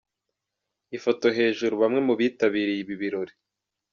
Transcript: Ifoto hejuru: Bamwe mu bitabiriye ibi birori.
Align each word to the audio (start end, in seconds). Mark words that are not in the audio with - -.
Ifoto 0.97 1.27
hejuru: 1.37 1.73
Bamwe 1.81 1.99
mu 2.07 2.13
bitabiriye 2.19 2.81
ibi 2.83 2.95
birori. 3.01 3.33